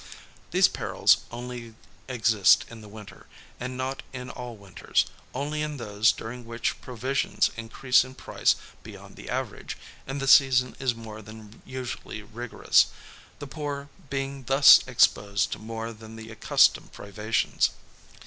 [0.49, 1.75] These perils only
[2.07, 3.27] exist in the winter,
[3.59, 9.15] and not in all winters; only in those during which provisions increase in price beyond
[9.15, 9.77] the average,
[10.07, 12.87] and the season is more than usually rigorous:
[13.37, 17.69] the poor being thus exposed to more than the accustomed privations.